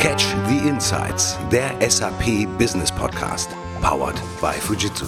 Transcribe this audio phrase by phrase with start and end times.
[0.00, 3.50] Catch the Insights, der SAP Business Podcast,
[3.82, 5.04] powered by Fujitsu.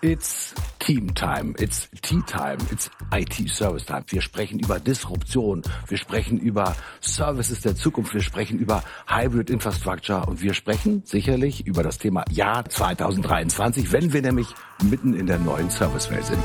[0.00, 4.04] It's Team Time, it's Tea Time, it's IT Service Time.
[4.06, 10.24] Wir sprechen über Disruption, wir sprechen über Services der Zukunft, wir sprechen über Hybrid Infrastructure
[10.24, 14.46] und wir sprechen sicherlich über das Thema Jahr 2023, wenn wir nämlich
[14.84, 16.42] mitten in der neuen Servicewelt sind.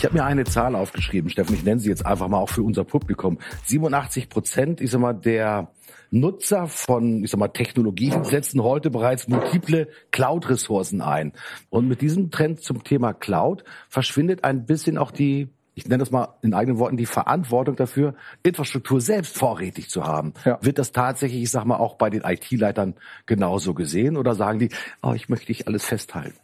[0.00, 2.62] Ich habe mir eine Zahl aufgeschrieben, Steffen, ich nenne sie jetzt einfach mal auch für
[2.62, 3.36] unser Publikum.
[3.66, 5.72] 87 Prozent, ich sag mal, der
[6.10, 11.34] Nutzer von, ich sag mal, Technologien setzen heute bereits multiple Cloud-Ressourcen ein.
[11.68, 16.10] Und mit diesem Trend zum Thema Cloud verschwindet ein bisschen auch die ich nenne das
[16.10, 20.34] mal in eigenen Worten, die Verantwortung dafür, Infrastruktur selbst vorrätig zu haben.
[20.44, 20.58] Ja.
[20.62, 22.94] Wird das tatsächlich, ich sag mal, auch bei den IT-Leitern
[23.24, 24.70] genauso gesehen oder sagen die,
[25.02, 26.38] oh, ich möchte nicht alles festhalten?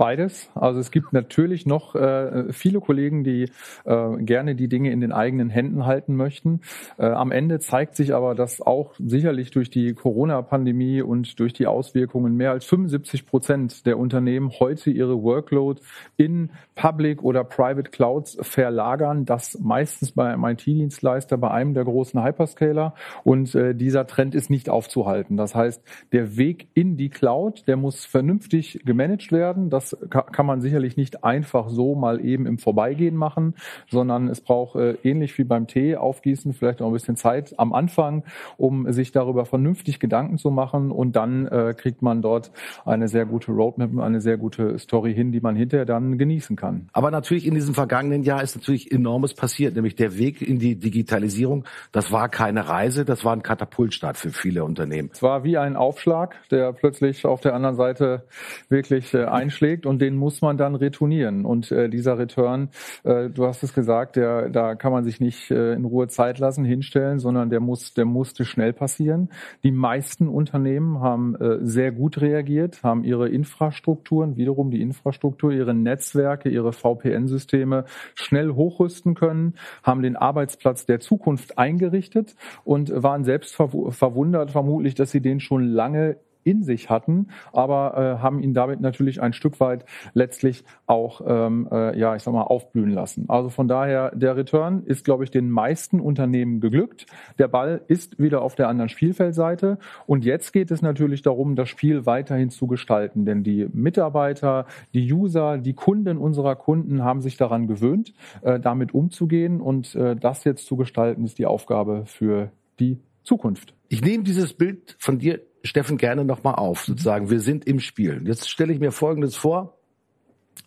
[0.00, 0.48] Beides.
[0.54, 3.50] Also es gibt natürlich noch äh, viele Kollegen, die
[3.84, 6.62] äh, gerne die Dinge in den eigenen Händen halten möchten.
[6.96, 11.66] Äh, am Ende zeigt sich aber, dass auch sicherlich durch die Corona-Pandemie und durch die
[11.66, 15.82] Auswirkungen mehr als 75 Prozent der Unternehmen heute ihre Workload
[16.16, 19.26] in Public oder Private Clouds verlagern.
[19.26, 22.94] Das meistens bei einem IT-Dienstleister, bei einem der großen Hyperscaler.
[23.22, 25.36] Und äh, dieser Trend ist nicht aufzuhalten.
[25.36, 29.68] Das heißt, der Weg in die Cloud, der muss vernünftig gemanagt werden.
[29.68, 33.54] Das kann man sicherlich nicht einfach so mal eben im Vorbeigehen machen,
[33.88, 37.72] sondern es braucht äh, ähnlich wie beim Tee aufgießen vielleicht auch ein bisschen Zeit am
[37.72, 38.24] Anfang,
[38.56, 42.52] um sich darüber vernünftig Gedanken zu machen und dann äh, kriegt man dort
[42.84, 46.88] eine sehr gute Roadmap, eine sehr gute Story hin, die man hinterher dann genießen kann.
[46.92, 50.76] Aber natürlich in diesem vergangenen Jahr ist natürlich enormes passiert, nämlich der Weg in die
[50.76, 51.64] Digitalisierung.
[51.92, 55.10] Das war keine Reise, das war ein Katapultstart für viele Unternehmen.
[55.12, 58.24] Es war wie ein Aufschlag, der plötzlich auf der anderen Seite
[58.68, 61.44] wirklich äh, einschlägt gekriegt und den muss man dann retournieren.
[61.44, 62.68] Und äh, dieser Return,
[63.04, 66.38] äh, du hast es gesagt, der, da kann man sich nicht äh, in Ruhe Zeit
[66.38, 69.28] lassen, hinstellen, sondern der muss, der musste schnell passieren.
[69.62, 75.74] Die meisten Unternehmen haben äh, sehr gut reagiert, haben ihre Infrastrukturen, wiederum die Infrastruktur, ihre
[75.74, 83.54] Netzwerke, ihre VPN-Systeme schnell hochrüsten können, haben den Arbeitsplatz der Zukunft eingerichtet und waren selbst
[83.54, 88.80] verwundert vermutlich, dass sie den schon lange in sich hatten, aber äh, haben ihn damit
[88.80, 89.84] natürlich ein Stück weit
[90.14, 93.26] letztlich auch, ähm, äh, ja, ich sag mal, aufblühen lassen.
[93.28, 97.06] Also von daher, der Return ist, glaube ich, den meisten Unternehmen geglückt.
[97.38, 101.68] Der Ball ist wieder auf der anderen Spielfeldseite und jetzt geht es natürlich darum, das
[101.68, 107.36] Spiel weiterhin zu gestalten, denn die Mitarbeiter, die User, die Kunden unserer Kunden haben sich
[107.36, 112.50] daran gewöhnt, äh, damit umzugehen und äh, das jetzt zu gestalten, ist die Aufgabe für
[112.78, 113.74] die Zukunft.
[113.88, 117.30] Ich nehme dieses Bild von dir Steffen gerne nochmal auf, sozusagen.
[117.30, 118.22] Wir sind im Spiel.
[118.24, 119.78] Jetzt stelle ich mir Folgendes vor.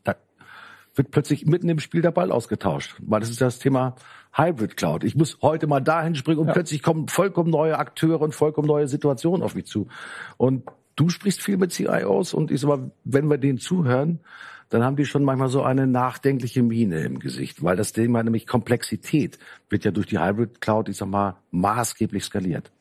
[0.03, 0.15] Da
[0.95, 2.95] wird plötzlich mitten im Spiel der Ball ausgetauscht.
[2.99, 3.95] Weil das ist das Thema
[4.35, 5.03] Hybrid Cloud.
[5.03, 6.53] Ich muss heute mal dahin springen und ja.
[6.53, 9.87] plötzlich kommen vollkommen neue Akteure und vollkommen neue Situationen auf mich zu.
[10.37, 10.63] Und
[10.95, 14.19] du sprichst viel mit CIOs und ich sag mal, wenn wir denen zuhören,
[14.69, 18.47] dann haben die schon manchmal so eine nachdenkliche Miene im Gesicht, weil das Thema nämlich
[18.47, 19.37] Komplexität
[19.69, 22.71] wird ja durch die Hybrid Cloud, ich sag mal, maßgeblich skaliert.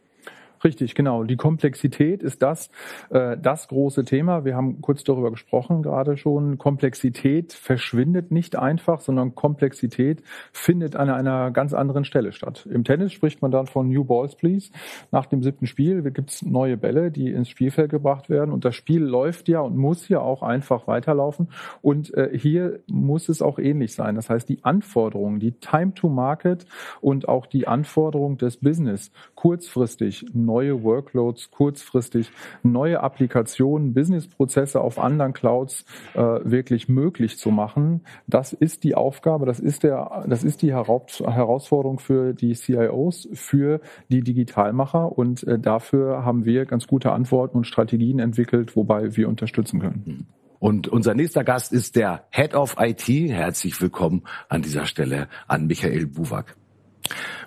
[0.65, 1.25] Richtig, genau.
[1.25, 2.71] Die Komplexität ist das,
[3.11, 4.45] äh, das große Thema.
[4.45, 6.57] Wir haben kurz darüber gesprochen gerade schon.
[6.57, 12.69] Komplexität verschwindet nicht einfach, sondern Komplexität findet an einer ganz anderen Stelle statt.
[12.71, 14.71] Im Tennis spricht man dann von New Balls, please.
[15.11, 18.53] Nach dem siebten Spiel gibt es neue Bälle, die ins Spielfeld gebracht werden.
[18.53, 21.49] Und das Spiel läuft ja und muss ja auch einfach weiterlaufen.
[21.81, 24.15] Und äh, hier muss es auch ähnlich sein.
[24.15, 26.67] Das heißt, die Anforderungen, die Time to Market
[27.01, 32.31] und auch die Anforderungen des Business kurzfristig neue Workloads kurzfristig,
[32.63, 38.03] neue Applikationen, Businessprozesse auf anderen Clouds äh, wirklich möglich zu machen.
[38.27, 43.81] Das ist die Aufgabe, das ist der, das ist die Herausforderung für die CIOs, für
[44.11, 49.29] die Digitalmacher und äh, dafür haben wir ganz gute Antworten und Strategien entwickelt, wobei wir
[49.29, 50.27] unterstützen können.
[50.59, 53.09] Und unser nächster Gast ist der Head of IT.
[53.09, 56.57] Herzlich willkommen an dieser Stelle an Michael Buwak.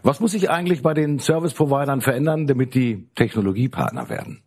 [0.04, 4.42] Was muss sich eigentlich bei den Service-Providern verändern, damit die Technologiepartner werden?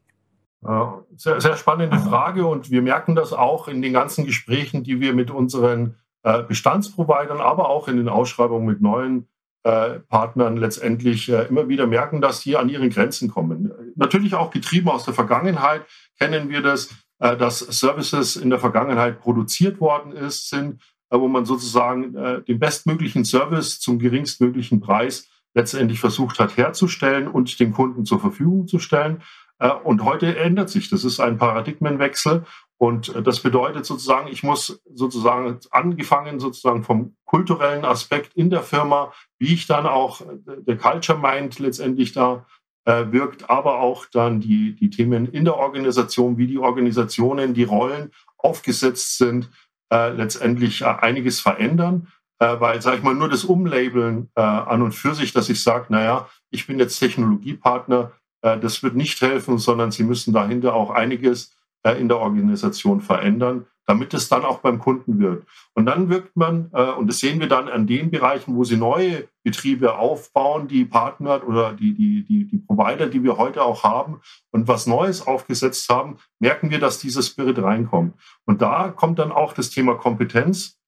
[1.16, 5.14] Sehr, sehr spannende Frage und wir merken das auch in den ganzen Gesprächen, die wir
[5.14, 5.94] mit unseren
[6.24, 9.28] äh, Bestandsprovidern, aber auch in den Ausschreibungen mit neuen
[9.62, 13.72] äh, Partnern letztendlich äh, immer wieder merken, dass sie an ihre Grenzen kommen.
[13.94, 15.82] Natürlich auch getrieben aus der Vergangenheit
[16.18, 16.90] kennen wir das,
[17.20, 22.58] dass Services in der Vergangenheit produziert worden ist, sind äh, wo man sozusagen äh, den
[22.58, 28.78] bestmöglichen Service zum geringstmöglichen Preis letztendlich versucht hat herzustellen und den Kunden zur Verfügung zu
[28.78, 29.22] stellen.
[29.58, 30.90] Äh, und heute ändert sich.
[30.90, 32.44] Das ist ein Paradigmenwechsel.
[32.80, 39.12] Und das bedeutet sozusagen, ich muss sozusagen angefangen sozusagen vom kulturellen Aspekt in der Firma,
[39.38, 42.46] wie ich dann auch der Culture Mind letztendlich da
[42.84, 47.64] äh, wirkt, aber auch dann die, die Themen in der Organisation, wie die Organisationen, die
[47.64, 49.50] Rollen aufgesetzt sind,
[49.92, 52.08] äh, letztendlich äh, einiges verändern.
[52.40, 55.62] Äh, weil, sage ich mal, nur das Umlabeln äh, an und für sich, dass ich
[55.62, 58.12] sage, naja, ich bin jetzt Technologiepartner,
[58.42, 63.00] äh, das wird nicht helfen, sondern Sie müssen dahinter auch einiges äh, in der Organisation
[63.00, 65.48] verändern, damit es dann auch beim Kunden wirkt.
[65.72, 68.76] Und dann wirkt man, äh, und das sehen wir dann an den Bereichen, wo Sie
[68.76, 73.84] neue Betriebe aufbauen, die Partner oder die, die, die, die Provider, die wir heute auch
[73.84, 74.20] haben
[74.50, 78.14] und was Neues aufgesetzt haben, merken wir, dass dieser Spirit reinkommt.
[78.44, 80.78] Und da kommt dann auch das Thema Kompetenz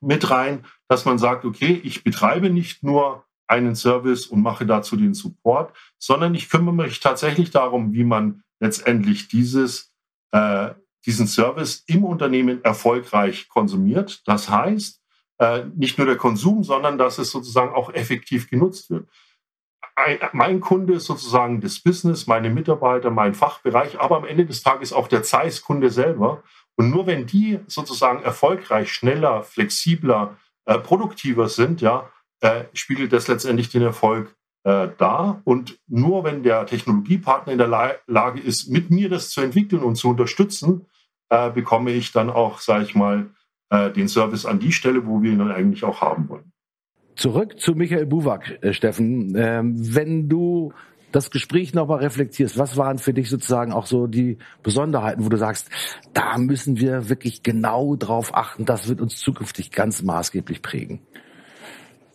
[0.00, 4.96] mit rein, dass man sagt, okay, ich betreibe nicht nur einen Service und mache dazu
[4.96, 9.92] den Support, sondern ich kümmere mich tatsächlich darum, wie man letztendlich dieses,
[10.32, 10.70] äh,
[11.06, 14.22] diesen Service im Unternehmen erfolgreich konsumiert.
[14.26, 15.00] Das heißt,
[15.38, 19.08] äh, nicht nur der Konsum, sondern dass es sozusagen auch effektiv genutzt wird.
[19.96, 24.62] Ein, mein Kunde ist sozusagen das Business, meine Mitarbeiter, mein Fachbereich, aber am Ende des
[24.62, 26.42] Tages auch der Zeiss-Kunde selber.
[26.76, 32.08] Und nur wenn die sozusagen erfolgreich, schneller, flexibler, äh, produktiver sind, ja,
[32.40, 34.34] äh, spiegelt das letztendlich den Erfolg
[34.64, 35.42] äh, dar.
[35.44, 39.82] Und nur wenn der Technologiepartner in der La Lage ist, mit mir das zu entwickeln
[39.82, 40.86] und zu unterstützen,
[41.32, 43.30] äh, bekomme ich dann auch, sage ich mal,
[43.70, 46.52] äh, den Service an die Stelle, wo wir ihn dann eigentlich auch haben wollen.
[47.16, 49.34] Zurück zu Michael Buwak, äh, Steffen.
[49.34, 50.74] Ähm, wenn du
[51.10, 55.38] das Gespräch nochmal reflektierst, was waren für dich sozusagen auch so die Besonderheiten, wo du
[55.38, 55.70] sagst,
[56.12, 61.00] da müssen wir wirklich genau drauf achten, das wird uns zukünftig ganz maßgeblich prägen?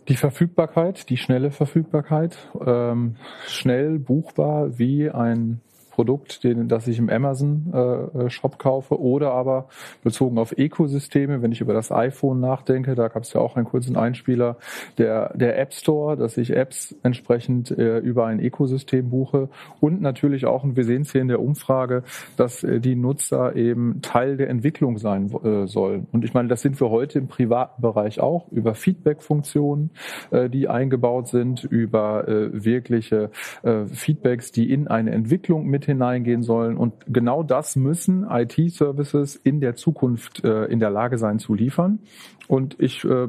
[0.10, 3.18] Die Verfügbarkeit, die schnelle Verfügbarkeit, ähm,
[3.48, 5.62] schnell buchbar wie ein
[5.98, 9.68] Produkt, den, das ich im Amazon-Shop äh, kaufe oder aber
[10.04, 13.66] bezogen auf Ökosysteme, wenn ich über das iPhone nachdenke, da gab es ja auch einen
[13.66, 14.58] kurzen Einspieler,
[15.00, 19.50] der, der App Store, dass ich Apps entsprechend äh, über ein Ökosystem buche
[19.80, 22.04] und natürlich auch, und wir sehen es hier in der Umfrage,
[22.36, 26.06] dass äh, die Nutzer eben Teil der Entwicklung sein äh, sollen.
[26.12, 29.90] Und ich meine, das sind wir heute im privaten Bereich auch über Feedback-Funktionen,
[30.30, 33.32] äh, die eingebaut sind, über äh, wirkliche
[33.64, 36.78] äh, Feedbacks, die in eine Entwicklung mit hineingehen sollen.
[36.78, 42.00] Und genau das müssen IT-Services in der Zukunft äh, in der Lage sein zu liefern.
[42.48, 43.28] Und ich äh,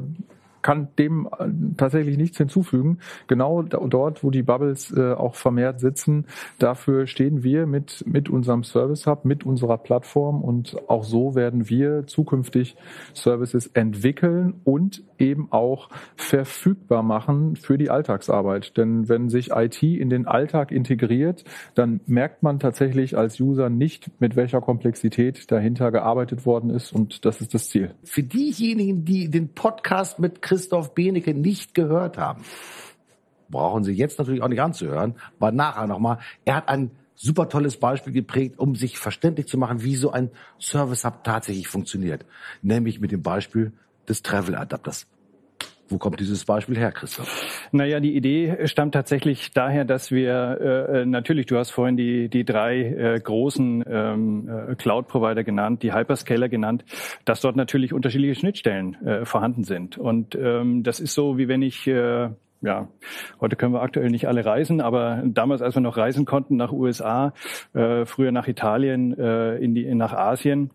[0.61, 1.47] kann dem äh,
[1.77, 2.99] tatsächlich nichts hinzufügen.
[3.27, 6.25] Genau dort, wo die Bubbles äh, auch vermehrt sitzen,
[6.57, 11.69] dafür stehen wir mit, mit unserem Service Hub, mit unserer Plattform und auch so werden
[11.69, 12.75] wir zukünftig
[13.13, 18.77] Services entwickeln und eben auch verfügbar machen für die Alltagsarbeit.
[18.77, 21.43] Denn wenn sich IT in den Alltag integriert,
[21.75, 27.25] dann merkt man tatsächlich als User nicht, mit welcher Komplexität dahinter gearbeitet worden ist und
[27.25, 27.93] das ist das Ziel.
[28.03, 32.43] Für diejenigen, die den Podcast mit Christoph Benecke nicht gehört haben,
[33.49, 36.19] brauchen Sie jetzt natürlich auch nicht anzuhören, aber nachher nochmal.
[36.45, 40.31] Er hat ein super tolles Beispiel geprägt, um sich verständlich zu machen, wie so ein
[40.59, 42.25] Service Hub tatsächlich funktioniert.
[42.61, 43.73] Nämlich mit dem Beispiel
[44.09, 45.07] des Travel Adapters.
[45.89, 47.67] Wo kommt dieses Beispiel her, Christoph?
[47.71, 52.45] Naja, die Idee stammt tatsächlich daher, dass wir äh, natürlich, du hast vorhin die, die
[52.45, 56.85] drei äh, großen ähm, äh, Cloud-Provider genannt, die Hyperscaler genannt,
[57.25, 59.97] dass dort natürlich unterschiedliche Schnittstellen äh, vorhanden sind.
[59.97, 62.29] Und ähm, das ist so, wie wenn ich äh,
[62.61, 62.89] ja,
[63.39, 66.71] heute können wir aktuell nicht alle reisen, aber damals, als wir noch reisen konnten nach
[66.71, 67.33] USA,
[67.73, 70.69] äh, früher nach Italien, äh, in die, nach Asien,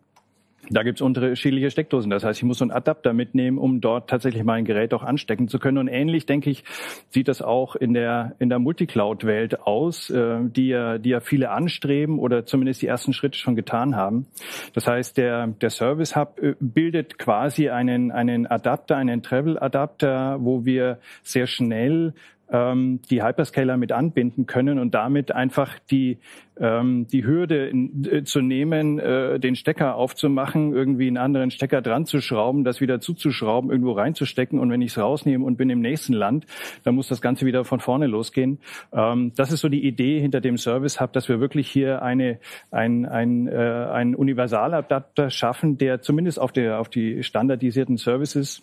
[0.71, 2.11] da gibt's unterschiedliche Steckdosen.
[2.11, 5.49] Das heißt, ich muss so einen Adapter mitnehmen, um dort tatsächlich mein Gerät auch anstecken
[5.49, 5.79] zu können.
[5.79, 6.65] Und ähnlich, denke ich,
[7.11, 11.51] sieht das auch in der, in der Multicloud-Welt aus, äh, die, ja, die ja viele
[11.51, 14.27] anstreben oder zumindest die ersten Schritte schon getan haben.
[14.75, 20.65] Das heißt, der, der Service Hub äh, bildet quasi einen, einen Adapter, einen Travel-Adapter, wo
[20.65, 22.15] wir sehr schnell
[22.51, 26.19] die Hyperscaler mit anbinden können und damit einfach die,
[26.59, 31.83] ähm, die Hürde in, äh, zu nehmen, äh, den Stecker aufzumachen, irgendwie einen anderen Stecker
[31.83, 35.71] dran zu schrauben, das wieder zuzuschrauben, irgendwo reinzustecken und wenn ich es rausnehme und bin
[35.71, 36.47] im nächsten Land,
[36.85, 38.59] dann muss das Ganze wieder von vorne losgehen.
[38.93, 42.39] Ähm, das ist so die Idee hinter dem Service Hub, dass wir wirklich hier eine,
[42.71, 48.63] ein, ein, äh, ein Universaladapter schaffen, der zumindest auf, der, auf die standardisierten Services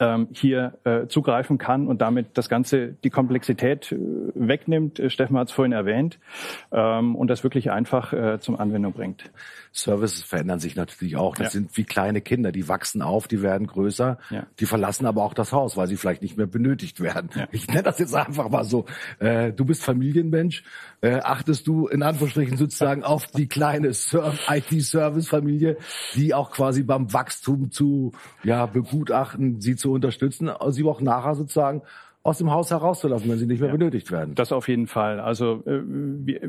[0.00, 3.96] ähm, hier äh, zugreifen kann und damit das Ganze die Komplexität äh,
[4.34, 4.98] wegnimmt.
[4.98, 6.18] Äh, Steffen hat es vorhin erwähnt
[6.72, 9.30] ähm, und das wirklich einfach äh, zum Anwendung bringt.
[9.72, 11.36] Services verändern sich natürlich auch.
[11.36, 11.50] Das ja.
[11.50, 14.46] sind wie kleine Kinder, die wachsen auf, die werden größer, ja.
[14.58, 17.30] die verlassen aber auch das Haus, weil sie vielleicht nicht mehr benötigt werden.
[17.34, 17.46] Ja.
[17.52, 18.86] Ich nenne das jetzt einfach mal so.
[19.18, 20.62] Äh, du bist Familienmensch,
[21.00, 25.76] äh, achtest du in Anführungsstrichen sozusagen auf die kleine IT-Service-Familie,
[26.14, 31.82] die auch quasi beim Wachstum zu ja begutachten, sie zu unterstützen, sie auch nachher sozusagen
[32.24, 33.76] aus dem Haus herauszulassen, wenn sie nicht mehr ja.
[33.76, 34.34] benötigt werden.
[34.34, 35.20] Das auf jeden Fall.
[35.20, 36.40] Also äh, wir,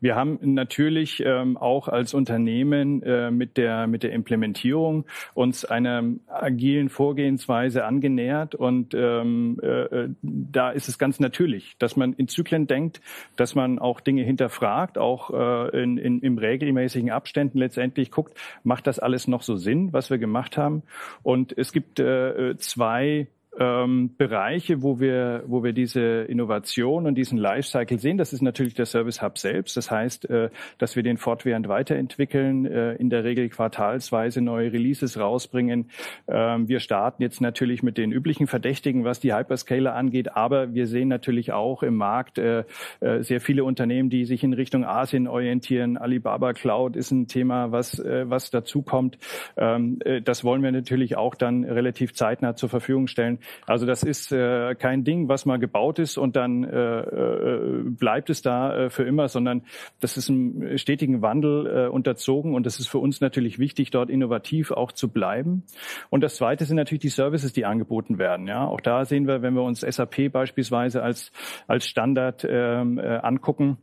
[0.00, 6.02] wir haben natürlich ähm, auch als Unternehmen äh, mit der mit der Implementierung uns einer
[6.26, 12.66] agilen Vorgehensweise angenähert und ähm, äh, da ist es ganz natürlich, dass man in Zyklen
[12.66, 13.00] denkt,
[13.36, 15.30] dass man auch Dinge hinterfragt, auch
[15.72, 20.18] in, in, im regelmäßigen Abständen letztendlich guckt, macht das alles noch so Sinn, was wir
[20.18, 20.82] gemacht haben?
[21.22, 23.28] Und es gibt zwei
[23.58, 28.16] ähm, Bereiche, wo wir, wo wir diese Innovation und diesen Lifecycle sehen.
[28.16, 29.76] Das ist natürlich der Service Hub selbst.
[29.76, 35.18] Das heißt, äh, dass wir den fortwährend weiterentwickeln, äh, in der Regel quartalsweise neue Releases
[35.18, 35.90] rausbringen.
[36.28, 40.86] Ähm, wir starten jetzt natürlich mit den üblichen Verdächtigen, was die Hyperscaler angeht, aber wir
[40.86, 42.64] sehen natürlich auch im Markt äh,
[43.00, 45.96] äh sehr viele Unternehmen, die sich in Richtung Asien orientieren.
[45.96, 49.18] Alibaba Cloud ist ein Thema, was, äh, was dazu kommt.
[49.56, 53.40] Ähm, äh, das wollen wir natürlich auch dann relativ zeitnah zur Verfügung stellen.
[53.66, 58.30] Also das ist äh, kein Ding, was mal gebaut ist und dann äh, äh, bleibt
[58.30, 59.62] es da äh, für immer, sondern
[60.00, 64.10] das ist einem stetigen Wandel äh, unterzogen und es ist für uns natürlich wichtig, dort
[64.10, 65.64] innovativ auch zu bleiben.
[66.10, 68.46] Und das Zweite sind natürlich die Services, die angeboten werden.
[68.46, 71.32] Ja, auch da sehen wir, wenn wir uns SAP beispielsweise als
[71.66, 73.78] als Standard ähm, äh, angucken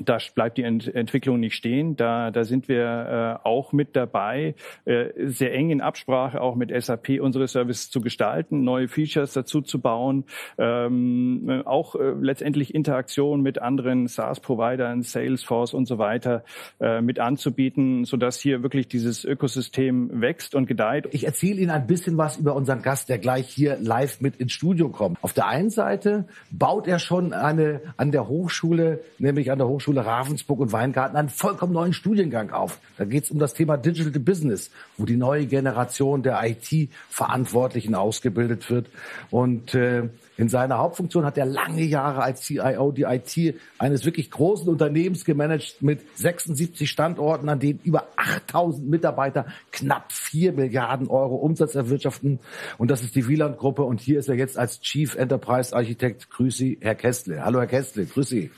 [0.00, 1.96] da bleibt die Ent Entwicklung nicht stehen.
[1.96, 6.70] Da, da sind wir äh, auch mit dabei, äh, sehr eng in Absprache auch mit
[6.82, 10.24] SAP unsere Services zu gestalten, neue Features dazu zu bauen,
[10.58, 16.44] ähm, auch äh, letztendlich Interaktion mit anderen SaaS-Providern, Salesforce und so weiter
[16.80, 21.08] äh, mit anzubieten, sodass hier wirklich dieses Ökosystem wächst und gedeiht.
[21.10, 24.52] Ich erzähle Ihnen ein bisschen was über unseren Gast, der gleich hier live mit ins
[24.52, 25.18] Studio kommt.
[25.22, 29.81] Auf der einen Seite baut er schon eine an der Hochschule, nämlich an der Hochschule
[29.82, 32.78] Hochschule Ravensburg und Weingarten einen vollkommen neuen Studiengang auf.
[32.98, 38.70] Da geht es um das Thema Digital Business, wo die neue Generation der IT-Verantwortlichen ausgebildet
[38.70, 38.86] wird.
[39.30, 44.30] Und äh, in seiner Hauptfunktion hat er lange Jahre als CIO die IT eines wirklich
[44.30, 51.34] großen Unternehmens gemanagt mit 76 Standorten, an denen über 8000 Mitarbeiter knapp 4 Milliarden Euro
[51.34, 52.38] Umsatz erwirtschaften.
[52.78, 53.82] Und das ist die Wieland-Gruppe.
[53.82, 56.30] Und hier ist er jetzt als Chief Enterprise Architekt.
[56.30, 57.44] Grüß Sie, Herr Kestle.
[57.44, 58.06] Hallo, Herr Kestle.
[58.06, 58.52] Grüß Sie.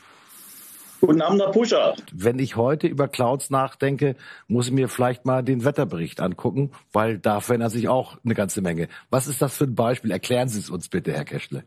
[1.01, 1.95] Guten Abend, Herr Puscher.
[2.13, 4.17] Wenn ich heute über Clouds nachdenke,
[4.49, 8.63] muss ich mir vielleicht mal den Wetterbericht angucken, weil da verändert sich auch eine ganze
[8.63, 8.89] Menge.
[9.11, 10.11] Was ist das für ein Beispiel?
[10.11, 11.65] Erklären Sie es uns bitte, Herr Keschle.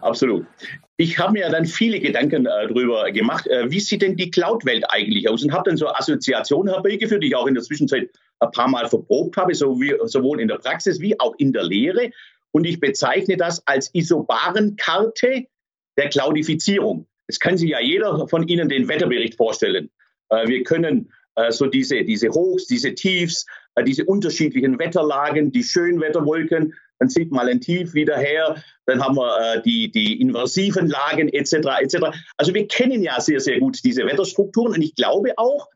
[0.00, 0.46] Absolut.
[0.98, 4.84] Ich habe mir dann viele Gedanken äh, darüber gemacht, äh, wie sieht denn die Cloud-Welt
[4.88, 8.50] eigentlich aus und habe dann so Assoziationen herbeigeführt, die ich auch in der Zwischenzeit ein
[8.50, 12.10] paar Mal verprobt habe, so wie, sowohl in der Praxis wie auch in der Lehre.
[12.50, 15.46] Und ich bezeichne das als Isobarenkarte
[15.96, 17.06] der Cloudifizierung.
[17.26, 19.90] Es kann sich ja jeder von Ihnen den Wetterbericht vorstellen.
[20.30, 25.62] Äh, wir können äh, so diese, diese Hochs, diese Tiefs, äh, diese unterschiedlichen Wetterlagen, die
[25.62, 31.28] Schönwetterwolken, dann sieht mal ein Tief wieder her, dann haben wir die, die inversiven Lagen
[31.28, 31.54] etc.
[31.80, 31.96] etc.
[32.38, 35.68] Also wir kennen ja sehr, sehr gut diese Wetterstrukturen und ich glaube auch,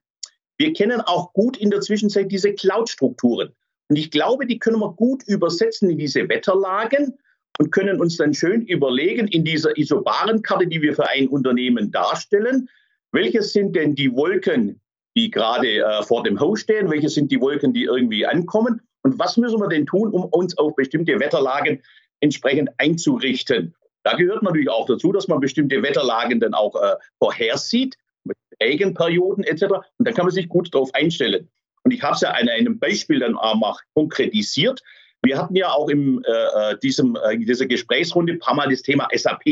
[0.57, 3.51] wir kennen auch gut in der Zwischenzeit diese Cloud-Strukturen.
[3.89, 7.19] Und ich glaube, die können wir gut übersetzen in diese Wetterlagen
[7.59, 12.69] und können uns dann schön überlegen in dieser Isobarenkarte, die wir für ein Unternehmen darstellen,
[13.13, 14.81] welches sind denn die Wolken,
[15.17, 19.19] die gerade äh, vor dem Haus stehen, welche sind die Wolken, die irgendwie ankommen und
[19.19, 21.83] was müssen wir denn tun, um uns auf bestimmte Wetterlagen
[22.21, 23.75] entsprechend einzurichten.
[24.03, 29.45] Da gehört natürlich auch dazu, dass man bestimmte Wetterlagen dann auch äh, vorhersieht, mit Regenperioden
[29.45, 29.65] etc.
[29.99, 31.49] Und da kann man sich gut darauf einstellen.
[31.83, 34.83] Und ich habe es ja an einem Beispiel dann auch mal konkretisiert.
[35.23, 36.31] Wir hatten ja auch in äh,
[36.73, 39.47] äh, diesem, äh, dieser Gesprächsrunde ein paar Mal das Thema SAP.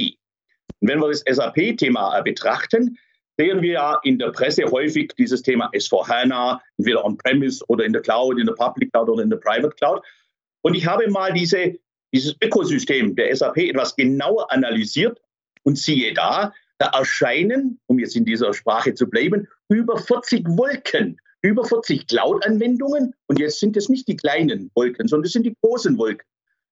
[0.81, 2.99] Und wenn wir das SAP-Thema äh, betrachten,
[3.37, 8.03] sehen wir ja in der Presse häufig dieses Thema S4HANA, entweder on-premise oder in der
[8.03, 10.03] Cloud, in der Public Cloud oder in der Private Cloud.
[10.63, 11.79] Und ich habe mal diese,
[12.13, 15.21] dieses Ökosystem der SAP etwas genauer analysiert
[15.63, 21.21] und siehe da, da erscheinen, um jetzt in dieser Sprache zu bleiben, über 40 Wolken
[21.43, 25.57] über 40 Cloud-Anwendungen und jetzt sind es nicht die kleinen Wolken, sondern es sind die
[25.63, 26.27] großen Wolken.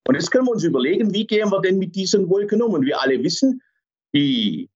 [0.07, 2.75] Und jetzt können wir uns überlegen, wie gehen wir denn mit diesen Wolken um?
[2.75, 3.61] Und wir alle wissen,
[4.15, 4.69] die,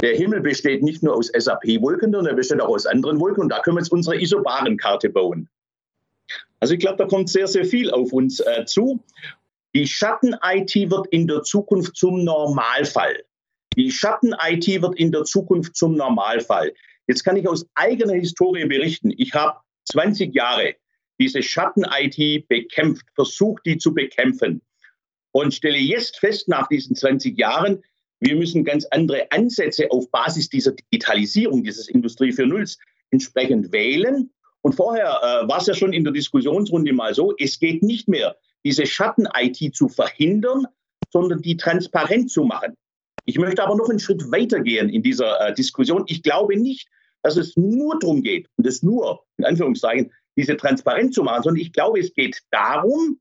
[0.00, 3.42] der Himmel besteht nicht nur aus SAP-Wolken, sondern er besteht auch aus anderen Wolken.
[3.42, 5.48] Und da können wir jetzt unsere Isobarenkarte bauen.
[6.60, 9.02] Also ich glaube, da kommt sehr, sehr viel auf uns äh, zu.
[9.74, 13.22] Die Schatten-IT wird in der Zukunft zum Normalfall.
[13.76, 16.72] Die Schatten-IT wird in der Zukunft zum Normalfall.
[17.06, 19.12] Jetzt kann ich aus eigener Historie berichten.
[19.16, 20.74] Ich habe 20 Jahre
[21.20, 24.62] diese Schatten-IT bekämpft, versucht, die zu bekämpfen.
[25.32, 27.82] Und stelle jetzt fest, nach diesen 20 Jahren,
[28.20, 32.78] wir müssen ganz andere Ansätze auf Basis dieser Digitalisierung, dieses Industrie 4.0
[33.10, 34.30] entsprechend wählen.
[34.62, 38.08] Und vorher äh, war es ja schon in der Diskussionsrunde mal so, es geht nicht
[38.08, 40.66] mehr diese Schatten-IT zu verhindern,
[41.10, 42.74] sondern die transparent zu machen.
[43.26, 46.04] Ich möchte aber noch einen Schritt weitergehen in dieser äh, Diskussion.
[46.06, 46.88] Ich glaube nicht,
[47.24, 51.60] dass es nur darum geht, und es nur, in Anführungszeichen, diese transparent zu machen, sondern
[51.60, 53.18] ich glaube, es geht darum,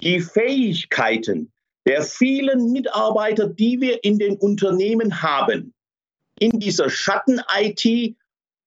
[0.00, 1.52] die Fähigkeiten
[1.86, 5.72] der vielen Mitarbeiter, die wir in den Unternehmen haben,
[6.38, 8.16] in dieser Schatten-IT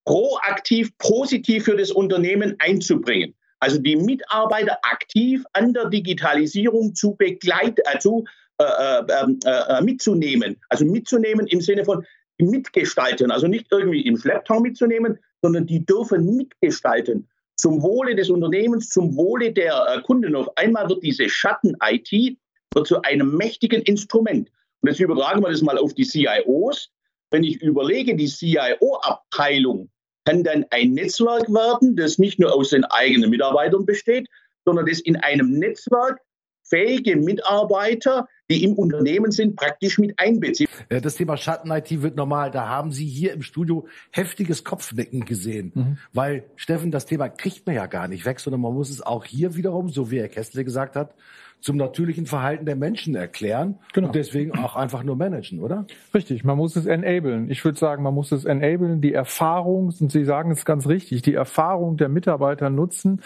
[0.06, 3.36] proaktiv, positiv für das Unternehmen einzubringen.
[3.60, 8.26] Also die Mitarbeiter aktiv an der Digitalisierung zu begleiten, äh, zu,
[8.58, 10.60] äh, äh, ähm, äh, äh, mitzunehmen.
[10.70, 12.04] Also mitzunehmen im Sinne von
[12.42, 13.32] mitgestalten.
[13.32, 17.28] Also nicht irgendwie im Schlepptau mitzunehmen, sondern die dürfen mitgestalten.
[17.56, 20.36] Zum Wohle des Unternehmens, zum Wohle der äh, Kunden.
[20.36, 22.38] Auf einmal wird diese Schatten-IT
[22.86, 24.50] zu einem mächtigen Instrument.
[24.82, 26.90] Und jetzt übertragen wir das mal auf die CIOs.
[27.30, 29.90] Wenn ich überlege, die CIO-Abteilung
[30.26, 34.28] kann dann ein Netzwerk werden, das nicht nur aus den eigenen Mitarbeitern besteht,
[34.66, 36.20] sondern das in einem Netzwerk
[36.64, 40.70] fähige Mitarbeiter, die im Unternehmen sind, praktisch mit einbezieht.
[40.89, 42.51] Äh, das Thema Schatten-IT wird normal.
[42.51, 45.72] Da haben Sie hier im Studio heftiges Kopfnicken gesehen.
[45.74, 45.98] Mhm.
[46.13, 49.25] Weil, Steffen, das Thema kriegt man ja gar nicht weg, sondern man muss es auch
[49.25, 51.15] hier wiederum, so wie Herr Kessler gesagt hat,
[51.62, 54.08] zum natürlichen Verhalten der Menschen erklären genau.
[54.08, 55.86] und deswegen auch einfach nur managen, oder?
[56.13, 57.50] Richtig, man muss es enablen.
[57.50, 61.22] Ich würde sagen, man muss es enablen, die Erfahrung, und Sie sagen es ganz richtig,
[61.22, 63.22] die Erfahrung der Mitarbeiter nutzen.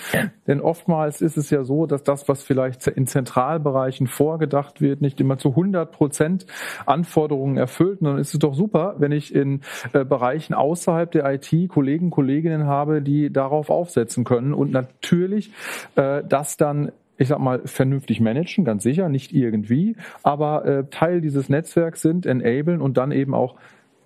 [0.48, 5.15] Denn oftmals ist es ja so, dass das, was vielleicht in Zentralbereichen vorgedacht wird, nicht
[5.22, 6.46] immer zu 100 Prozent
[6.86, 8.02] Anforderungen erfüllt.
[8.02, 9.62] Und dann ist es doch super, wenn ich in
[9.94, 15.52] äh, Bereichen außerhalb der IT Kollegen, Kolleginnen habe, die darauf aufsetzen können und natürlich
[15.96, 21.22] äh, das dann ich sag mal, vernünftig managen, ganz sicher, nicht irgendwie, aber äh, Teil
[21.22, 23.56] dieses Netzwerks sind, enablen und dann eben auch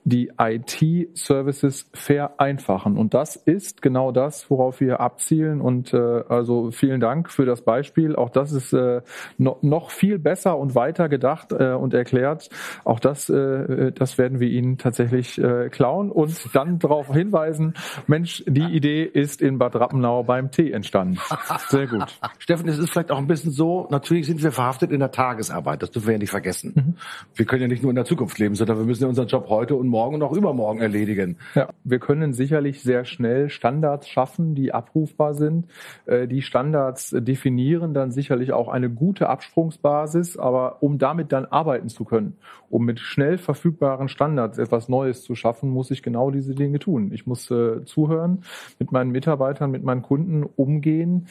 [0.09, 2.97] die IT-Services vereinfachen.
[2.97, 5.61] Und das ist genau das, worauf wir abzielen.
[5.61, 5.97] Und äh,
[6.27, 8.15] also vielen Dank für das Beispiel.
[8.15, 9.01] Auch das ist äh,
[9.37, 12.49] no, noch viel besser und weiter gedacht äh, und erklärt.
[12.83, 17.73] Auch das, äh, das werden wir Ihnen tatsächlich äh, klauen und dann darauf hinweisen,
[18.07, 21.19] Mensch, die Idee ist in Bad Rappenau beim T entstanden.
[21.67, 22.19] Sehr gut.
[22.39, 25.81] Steffen, es ist vielleicht auch ein bisschen so, natürlich sind wir verhaftet in der Tagesarbeit.
[25.81, 26.73] Das dürfen wir ja nicht vergessen.
[26.75, 26.95] Mhm.
[27.35, 29.47] Wir können ja nicht nur in der Zukunft leben, sondern wir müssen ja unseren Job
[29.49, 31.37] heute und morgen und auch übermorgen erledigen.
[31.55, 35.67] Ja, wir können sicherlich sehr schnell Standards schaffen, die abrufbar sind.
[36.05, 41.89] Äh, die Standards definieren dann sicherlich auch eine gute Absprungsbasis, aber um damit dann arbeiten
[41.89, 42.37] zu können,
[42.69, 47.11] um mit schnell verfügbaren Standards etwas Neues zu schaffen, muss ich genau diese Dinge tun.
[47.13, 48.43] Ich muss äh, zuhören,
[48.79, 51.27] mit meinen Mitarbeitern, mit meinen Kunden umgehen,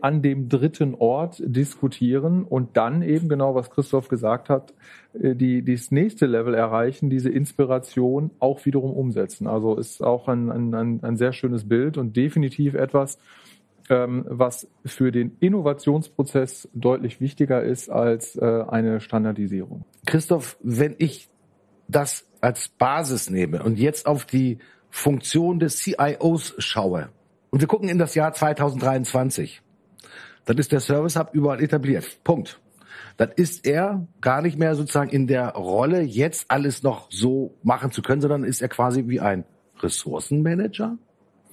[0.00, 4.74] an dem dritten Ort diskutieren und dann eben genau, was Christoph gesagt hat,
[5.20, 9.46] äh, die, das nächste Level erreichen, diese Inspiration auch wiederum umsetzen.
[9.46, 13.18] Also ist auch ein, ein, ein sehr schönes Bild und definitiv etwas,
[13.88, 19.84] ähm, was für den Innovationsprozess deutlich wichtiger ist als äh, eine Standardisierung.
[20.06, 21.28] Christoph, wenn ich
[21.88, 24.58] das als Basis nehme und jetzt auf die
[24.90, 27.10] Funktion des CIOs schaue
[27.50, 29.62] und wir gucken in das Jahr 2023,
[30.46, 32.24] dann ist der Service Hub überall etabliert.
[32.24, 32.58] Punkt.
[33.18, 37.90] Dann ist er gar nicht mehr sozusagen in der Rolle, jetzt alles noch so machen
[37.90, 39.44] zu können, sondern ist er quasi wie ein
[39.80, 40.96] Ressourcenmanager?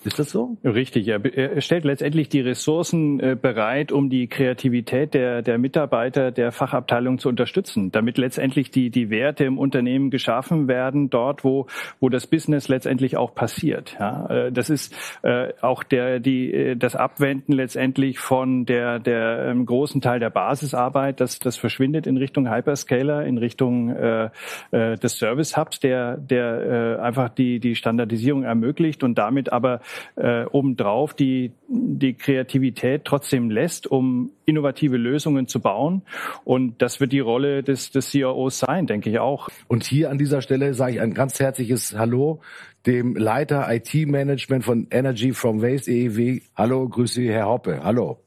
[0.05, 0.57] Ist das so?
[0.63, 1.07] Richtig.
[1.07, 6.51] Er, er stellt letztendlich die Ressourcen äh, bereit, um die Kreativität der, der Mitarbeiter der
[6.51, 11.67] Fachabteilung zu unterstützen, damit letztendlich die, die Werte im Unternehmen geschaffen werden, dort, wo,
[11.99, 13.95] wo das Business letztendlich auch passiert.
[13.99, 19.47] Ja, äh, das ist äh, auch der, die, äh, das Abwenden letztendlich von der, der
[19.47, 24.29] ähm, großen Teil der Basisarbeit, das, das verschwindet in Richtung Hyperscaler, in Richtung äh,
[24.71, 29.79] des Service Hubs, der, der äh, einfach die, die Standardisierung ermöglicht und damit aber
[30.15, 36.03] äh, obendrauf die, die Kreativität trotzdem lässt, um innovative Lösungen zu bauen.
[36.43, 39.49] Und das wird die Rolle des, des CIOs sein, denke ich auch.
[39.67, 42.41] Und hier an dieser Stelle sage ich ein ganz herzliches Hallo
[42.85, 46.41] dem Leiter IT-Management von Energy from Waste EEW.
[46.55, 47.81] Hallo, grüße Sie, Herr Hoppe.
[47.83, 48.19] Hallo.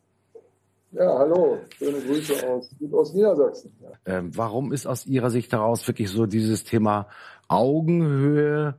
[0.93, 1.59] Ja, hallo.
[1.77, 3.73] Schöne Grüße aus, aus Niedersachsen.
[3.83, 4.19] Ja.
[4.19, 7.09] Ähm, warum ist aus Ihrer Sicht heraus wirklich so dieses Thema
[7.49, 8.77] Augenhöhe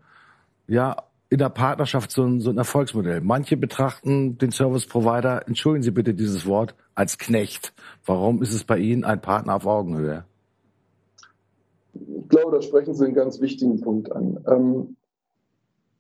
[0.68, 0.96] ja
[1.30, 3.22] in der Partnerschaft so ein, so ein Erfolgsmodell.
[3.22, 7.74] Manche betrachten den Service Provider, entschuldigen Sie bitte dieses Wort, als Knecht.
[8.06, 10.24] Warum ist es bei Ihnen ein Partner auf Augenhöhe?
[11.94, 14.40] Ich glaube, da sprechen Sie einen ganz wichtigen Punkt an.
[14.48, 14.96] Ähm,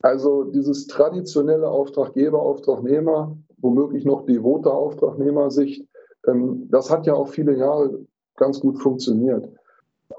[0.01, 5.85] also dieses traditionelle Auftraggeber, Auftragnehmer, womöglich noch devote Auftragnehmersicht,
[6.27, 7.99] ähm, das hat ja auch viele Jahre
[8.35, 9.49] ganz gut funktioniert.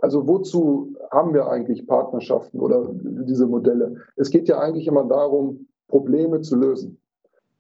[0.03, 3.97] Also wozu haben wir eigentlich Partnerschaften oder diese Modelle?
[4.17, 7.01] Es geht ja eigentlich immer darum, Probleme zu lösen.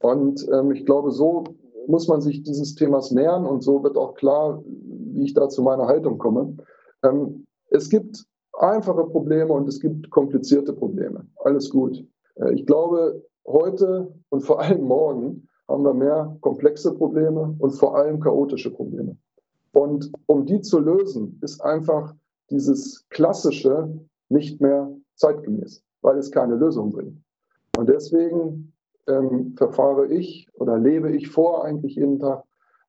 [0.00, 1.44] Und ähm, ich glaube, so
[1.86, 5.62] muss man sich dieses Themas nähern und so wird auch klar, wie ich da zu
[5.62, 6.56] meiner Haltung komme.
[7.02, 11.26] Ähm, es gibt einfache Probleme und es gibt komplizierte Probleme.
[11.44, 12.04] Alles gut.
[12.36, 17.96] Äh, ich glaube, heute und vor allem morgen haben wir mehr komplexe Probleme und vor
[17.96, 19.16] allem chaotische Probleme.
[19.72, 22.14] Und um die zu lösen, ist einfach
[22.50, 23.88] dieses Klassische
[24.28, 27.18] nicht mehr zeitgemäß, weil es keine Lösung bringt.
[27.76, 28.72] Und deswegen
[29.06, 32.44] ähm, verfahre ich oder lebe ich vor eigentlich jeden Tag,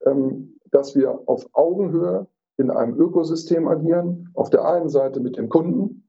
[0.06, 4.30] ähm, dass wir auf Augenhöhe in einem Ökosystem agieren.
[4.34, 6.04] Auf der einen Seite mit dem Kunden,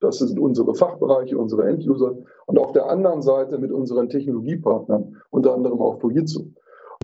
[0.00, 5.54] das sind unsere Fachbereiche, unsere Enduser, und auf der anderen Seite mit unseren Technologiepartnern, unter
[5.54, 6.52] anderem auch Fujitsu.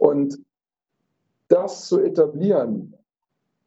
[0.01, 0.39] Und
[1.49, 2.95] das zu etablieren,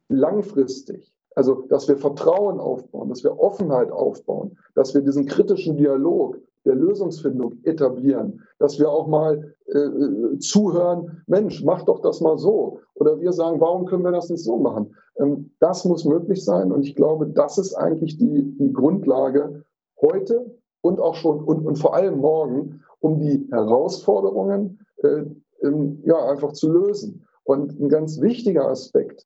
[0.08, 6.36] langfristig, also dass wir Vertrauen aufbauen, dass wir Offenheit aufbauen, dass wir diesen kritischen Dialog
[6.64, 12.38] der Lösungsfindung etablieren, dass wir auch mal äh, äh, zuhören, Mensch, mach doch das mal
[12.38, 12.80] so.
[12.96, 14.96] Oder wir sagen, warum können wir das nicht so machen?
[15.20, 19.62] Ähm, das muss möglich sein und ich glaube, das ist eigentlich die, die Grundlage
[20.00, 20.44] heute
[20.80, 25.22] und auch schon und, und vor allem morgen, um die Herausforderungen äh,
[25.62, 27.28] ähm, ja, einfach zu lösen.
[27.44, 29.24] Und ein ganz wichtiger Aspekt,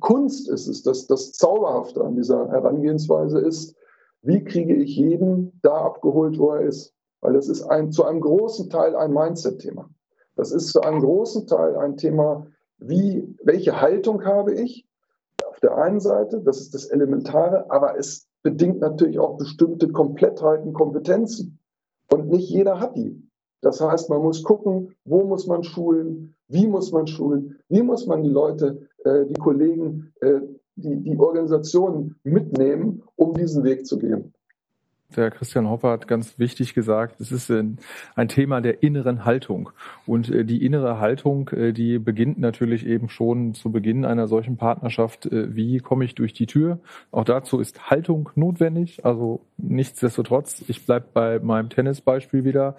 [0.00, 3.74] Kunst ist es, dass das Zauberhafte an dieser Herangehensweise ist,
[4.22, 6.94] wie kriege ich jeden da abgeholt, wo er ist?
[7.20, 9.88] Weil das ist ein, zu einem großen Teil ein Mindset-Thema.
[10.36, 12.46] Das ist zu einem großen Teil ein Thema,
[12.78, 14.86] wie, welche Haltung habe ich?
[15.48, 20.72] Auf der einen Seite, das ist das Elementare, aber es bedingt natürlich auch bestimmte Komplettheiten,
[20.72, 21.58] Kompetenzen.
[22.10, 23.22] Und nicht jeder hat die.
[23.60, 28.06] Das heißt, man muss gucken, wo muss man schulen, wie muss man schulen, wie muss
[28.06, 30.40] man die Leute, die Kollegen äh,
[30.76, 34.33] die, die Organisationen mitnehmen, um diesen Weg zu gehen
[35.16, 37.78] der Christian Hopper hat ganz wichtig gesagt, es ist ein,
[38.28, 39.70] Thema der inneren Haltung.
[40.06, 44.56] Und äh, die innere Haltung, äh, die beginnt natürlich eben schon zu Beginn einer solchen
[44.56, 45.26] Partnerschaft.
[45.26, 46.78] Äh, wie komme ich durch die Tür?
[47.10, 49.04] Auch dazu ist Haltung notwendig.
[49.04, 52.76] Also nichtsdestotrotz, ich bleibe bei meinem Tennisbeispiel wieder.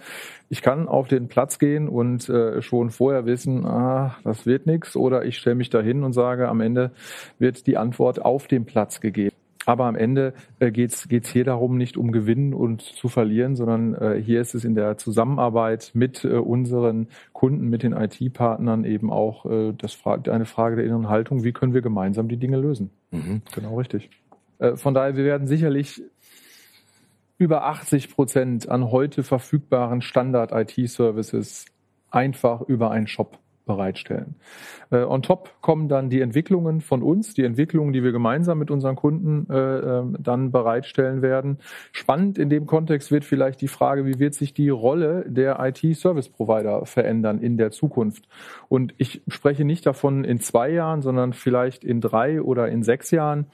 [0.49, 4.95] Ich kann auf den Platz gehen und schon vorher wissen, ah, das wird nichts.
[4.95, 6.91] Oder ich stelle mich dahin und sage, am Ende
[7.39, 9.35] wird die Antwort auf dem Platz gegeben.
[9.65, 13.95] Aber am Ende äh, geht es hier darum, nicht um Gewinnen und zu verlieren, sondern
[13.95, 19.11] äh, hier ist es in der Zusammenarbeit mit äh, unseren Kunden, mit den IT-Partnern eben
[19.11, 21.43] auch äh, das eine Frage der inneren Haltung.
[21.43, 22.91] Wie können wir gemeinsam die Dinge lösen?
[23.11, 23.41] Mhm.
[23.53, 24.09] Genau richtig.
[24.59, 26.01] Äh, von daher, wir werden sicherlich
[27.37, 31.65] über 80 Prozent an heute verfügbaren Standard-IT-Services
[32.09, 34.35] einfach über einen Shop bereitstellen.
[34.91, 38.71] Äh, on top kommen dann die Entwicklungen von uns, die Entwicklungen, die wir gemeinsam mit
[38.71, 41.57] unseren Kunden äh, ähm, dann bereitstellen werden.
[41.91, 46.85] Spannend in dem Kontext wird vielleicht die Frage, wie wird sich die Rolle der IT-Service-Provider
[46.85, 48.27] verändern in der Zukunft?
[48.69, 53.11] Und ich spreche nicht davon in zwei Jahren, sondern vielleicht in drei oder in sechs
[53.11, 53.47] Jahren.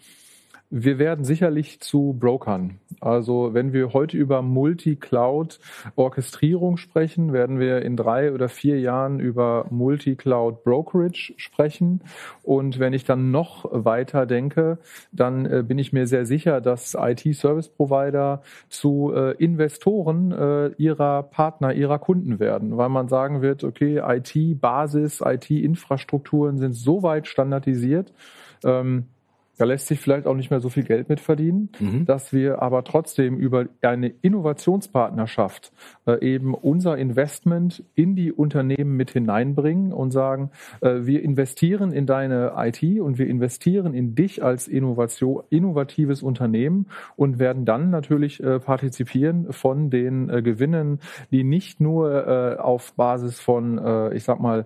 [0.73, 2.79] Wir werden sicherlich zu Brokern.
[3.01, 9.65] Also wenn wir heute über Multi-Cloud-Orchestrierung sprechen, werden wir in drei oder vier Jahren über
[9.69, 11.99] Multi-Cloud-Brokerage sprechen.
[12.41, 14.77] Und wenn ich dann noch weiter denke,
[15.11, 21.73] dann äh, bin ich mir sehr sicher, dass IT-Service-Provider zu äh, Investoren äh, ihrer Partner,
[21.73, 28.13] ihrer Kunden werden, weil man sagen wird, okay, IT-Basis, IT-Infrastrukturen sind so weit standardisiert,
[28.63, 29.07] ähm,
[29.61, 32.05] da lässt sich vielleicht auch nicht mehr so viel Geld mit verdienen, mhm.
[32.07, 35.71] dass wir aber trotzdem über eine Innovationspartnerschaft
[36.07, 40.49] äh, eben unser Investment in die Unternehmen mit hineinbringen und sagen,
[40.81, 46.87] äh, wir investieren in deine IT und wir investieren in dich als Innovation, innovatives Unternehmen
[47.15, 52.93] und werden dann natürlich äh, partizipieren von den äh, Gewinnen, die nicht nur äh, auf
[52.93, 54.65] Basis von, äh, ich sag mal,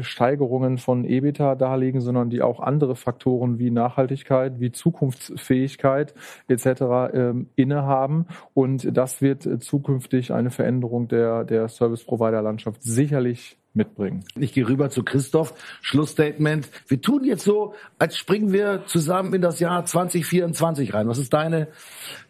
[0.00, 6.14] Steigerungen von EBITDA darlegen, sondern die auch andere Faktoren wie Nachhaltigkeit, wie Zukunftsfähigkeit
[6.48, 6.66] etc.
[7.12, 8.26] Ähm, innehaben.
[8.54, 14.24] Und das wird zukünftig eine Veränderung der, der Service-Provider-Landschaft sicherlich mitbringen.
[14.36, 15.54] Ich gehe rüber zu Christoph.
[15.80, 16.68] Schlussstatement.
[16.88, 21.06] Wir tun jetzt so, als springen wir zusammen in das Jahr 2024 rein.
[21.06, 21.68] Was ist deine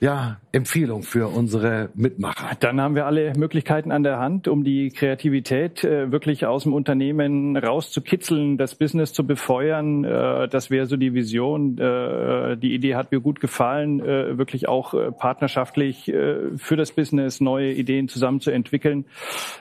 [0.00, 2.50] ja, Empfehlung für unsere Mitmacher?
[2.61, 6.74] Dann haben wir alle Möglichkeiten an der Hand, um die Kreativität äh, wirklich aus dem
[6.74, 10.05] Unternehmen rauszukitzeln, das Business zu befeuern.
[10.05, 11.79] Äh, das wäre so die Vision.
[11.79, 16.92] Äh, die Idee hat mir gut gefallen, äh, wirklich auch äh, partnerschaftlich äh, für das
[16.92, 19.07] Business neue Ideen zusammen zu entwickeln.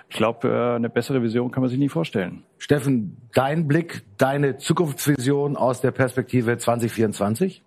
[0.10, 2.44] Ich glaube, eine bessere Vision kann man man sich nie vorstellen.
[2.58, 7.64] Steffen, dein Blick, deine Zukunftsvision aus der Perspektive 2024?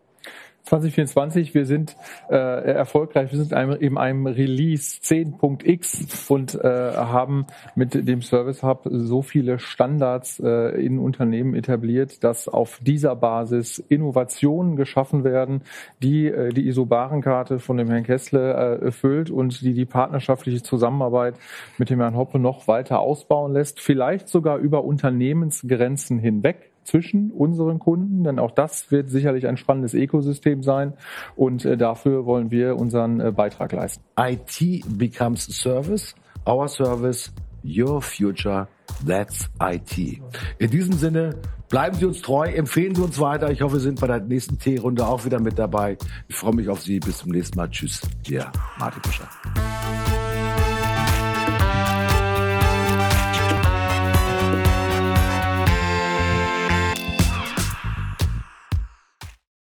[0.64, 1.96] 2024, wir sind
[2.30, 8.62] äh, erfolgreich, wir sind einem, in einem Release 10.x und äh, haben mit dem Service
[8.62, 15.62] Hub so viele Standards äh, in Unternehmen etabliert, dass auf dieser Basis Innovationen geschaffen werden,
[16.02, 21.34] die äh, die ISO-Barenkarte von dem Herrn Kessler äh, erfüllt und die die partnerschaftliche Zusammenarbeit
[21.78, 27.78] mit dem Herrn Hoppe noch weiter ausbauen lässt, vielleicht sogar über Unternehmensgrenzen hinweg zwischen unseren
[27.78, 30.94] Kunden, denn auch das wird sicherlich ein spannendes Ökosystem sein
[31.36, 34.02] und äh, dafür wollen wir unseren äh, Beitrag leisten.
[34.18, 36.14] IT becomes service,
[36.46, 37.32] our service,
[37.64, 38.68] your future,
[39.06, 40.20] that's IT.
[40.58, 41.36] In diesem Sinne,
[41.68, 43.50] bleiben Sie uns treu, empfehlen Sie uns weiter.
[43.50, 45.96] Ich hoffe, Sie sind bei der nächsten T-Runde auch wieder mit dabei.
[46.28, 46.98] Ich freue mich auf Sie.
[46.98, 47.70] Bis zum nächsten Mal.
[47.70, 48.00] Tschüss.
[48.26, 49.28] Ja, Martin Fischer.